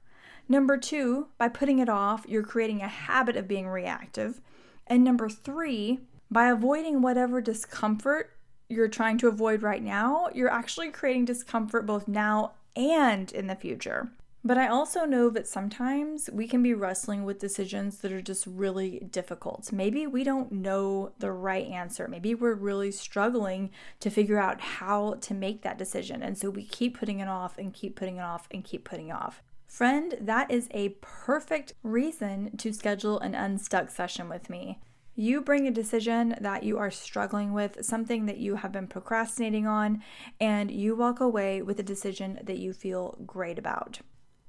Number 0.48 0.78
two, 0.78 1.26
by 1.36 1.48
putting 1.48 1.80
it 1.80 1.90
off, 1.90 2.24
you're 2.26 2.42
creating 2.42 2.80
a 2.80 2.88
habit 2.88 3.36
of 3.36 3.46
being 3.46 3.68
reactive. 3.68 4.40
And 4.86 5.04
number 5.04 5.28
three, 5.28 6.00
by 6.30 6.48
avoiding 6.48 7.02
whatever 7.02 7.42
discomfort 7.42 8.37
you're 8.68 8.88
trying 8.88 9.18
to 9.18 9.28
avoid 9.28 9.62
right 9.62 9.82
now, 9.82 10.28
you're 10.34 10.50
actually 10.50 10.90
creating 10.90 11.24
discomfort 11.24 11.86
both 11.86 12.08
now 12.08 12.52
and 12.76 13.32
in 13.32 13.46
the 13.46 13.56
future. 13.56 14.10
But 14.44 14.56
I 14.56 14.68
also 14.68 15.04
know 15.04 15.30
that 15.30 15.48
sometimes 15.48 16.30
we 16.32 16.46
can 16.46 16.62
be 16.62 16.72
wrestling 16.72 17.24
with 17.24 17.40
decisions 17.40 17.98
that 17.98 18.12
are 18.12 18.22
just 18.22 18.46
really 18.46 19.00
difficult. 19.10 19.72
Maybe 19.72 20.06
we 20.06 20.22
don't 20.22 20.52
know 20.52 21.12
the 21.18 21.32
right 21.32 21.66
answer. 21.66 22.06
Maybe 22.06 22.34
we're 22.34 22.54
really 22.54 22.92
struggling 22.92 23.70
to 24.00 24.10
figure 24.10 24.38
out 24.38 24.60
how 24.60 25.14
to 25.22 25.34
make 25.34 25.62
that 25.62 25.76
decision. 25.76 26.22
And 26.22 26.38
so 26.38 26.50
we 26.50 26.64
keep 26.64 26.98
putting 26.98 27.18
it 27.18 27.28
off 27.28 27.58
and 27.58 27.74
keep 27.74 27.96
putting 27.96 28.18
it 28.18 28.22
off 28.22 28.46
and 28.50 28.64
keep 28.64 28.84
putting 28.84 29.08
it 29.08 29.16
off. 29.16 29.42
Friend, 29.66 30.16
that 30.20 30.50
is 30.50 30.68
a 30.70 30.90
perfect 31.00 31.74
reason 31.82 32.56
to 32.56 32.72
schedule 32.72 33.18
an 33.18 33.34
unstuck 33.34 33.90
session 33.90 34.28
with 34.28 34.48
me. 34.48 34.78
You 35.20 35.40
bring 35.40 35.66
a 35.66 35.72
decision 35.72 36.36
that 36.40 36.62
you 36.62 36.78
are 36.78 36.92
struggling 36.92 37.52
with, 37.52 37.84
something 37.84 38.26
that 38.26 38.38
you 38.38 38.54
have 38.54 38.70
been 38.70 38.86
procrastinating 38.86 39.66
on, 39.66 40.00
and 40.38 40.70
you 40.70 40.94
walk 40.94 41.18
away 41.18 41.60
with 41.60 41.80
a 41.80 41.82
decision 41.82 42.38
that 42.44 42.58
you 42.58 42.72
feel 42.72 43.18
great 43.26 43.58
about. 43.58 43.98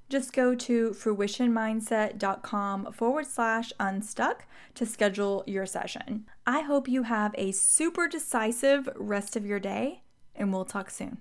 Just 0.10 0.32
go 0.32 0.54
to 0.54 0.92
fruitionmindset.com 0.92 2.94
forward 2.94 3.26
slash 3.26 3.74
unstuck 3.80 4.46
to 4.76 4.86
schedule 4.86 5.44
your 5.48 5.66
session. 5.66 6.28
I 6.46 6.62
hope 6.62 6.88
you 6.88 7.02
have 7.02 7.34
a 7.36 7.52
super 7.52 8.08
decisive 8.08 8.88
rest 8.96 9.36
of 9.36 9.48
your 9.48 9.60
day, 9.60 10.04
and 10.36 10.54
we'll 10.54 10.66
talk 10.66 10.92
soon. 10.92 11.18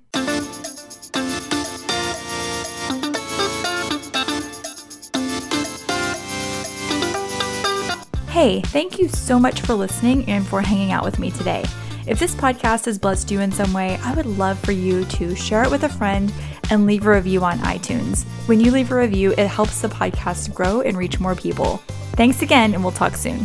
Hey, 8.38 8.60
thank 8.60 9.00
you 9.00 9.08
so 9.08 9.36
much 9.36 9.62
for 9.62 9.74
listening 9.74 10.24
and 10.26 10.46
for 10.46 10.60
hanging 10.60 10.92
out 10.92 11.02
with 11.02 11.18
me 11.18 11.32
today. 11.32 11.64
If 12.06 12.20
this 12.20 12.36
podcast 12.36 12.84
has 12.84 12.96
blessed 12.96 13.32
you 13.32 13.40
in 13.40 13.50
some 13.50 13.72
way, 13.72 13.98
I 14.04 14.14
would 14.14 14.26
love 14.26 14.60
for 14.60 14.70
you 14.70 15.04
to 15.06 15.34
share 15.34 15.64
it 15.64 15.70
with 15.72 15.82
a 15.82 15.88
friend 15.88 16.32
and 16.70 16.86
leave 16.86 17.04
a 17.04 17.10
review 17.10 17.42
on 17.42 17.58
iTunes. 17.58 18.22
When 18.46 18.60
you 18.60 18.70
leave 18.70 18.92
a 18.92 18.96
review, 18.96 19.32
it 19.32 19.48
helps 19.48 19.80
the 19.80 19.88
podcast 19.88 20.54
grow 20.54 20.82
and 20.82 20.96
reach 20.96 21.18
more 21.18 21.34
people. 21.34 21.78
Thanks 22.12 22.40
again, 22.40 22.74
and 22.74 22.84
we'll 22.84 22.92
talk 22.92 23.16
soon. 23.16 23.44